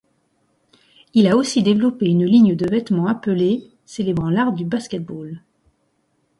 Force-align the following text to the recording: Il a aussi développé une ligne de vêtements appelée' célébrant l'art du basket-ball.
Il 1.13 1.27
a 1.27 1.37
aussi 1.37 1.61
développé 1.61 2.07
une 2.07 2.25
ligne 2.25 2.55
de 2.55 2.67
vêtements 2.67 3.05
appelée' 3.05 3.69
célébrant 3.85 4.31
l'art 4.31 4.51
du 4.51 4.65
basket-ball. 4.65 5.43